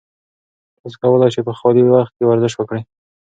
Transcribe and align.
تاسي 0.79 0.97
کولای 1.03 1.29
شئ 1.35 1.41
په 1.47 1.53
خالي 1.59 1.83
وخت 1.91 2.13
کې 2.15 2.23
ورزش 2.25 2.53
وکړئ. 2.57 2.81